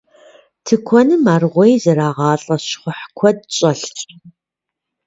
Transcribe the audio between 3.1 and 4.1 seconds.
куэд щӏэлъщ.